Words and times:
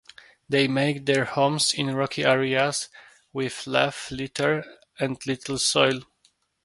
They 0.49 0.67
make 0.67 1.05
their 1.05 1.25
homes 1.25 1.75
in 1.75 1.93
rocky 1.95 2.23
areas 2.23 2.89
with 3.33 3.67
leaf 3.67 4.09
litter 4.09 4.65
and 4.97 5.23
little 5.27 5.59
soil. 5.59 6.01